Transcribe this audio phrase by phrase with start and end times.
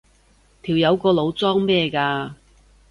[0.63, 2.33] 條友個腦裝咩㗎？